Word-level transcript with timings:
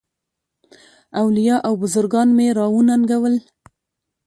اولیاء 1.21 1.59
او 1.67 1.73
بزرګان 1.81 2.29
مي 2.37 2.47
را 2.57 2.65
وننګول. 2.75 3.35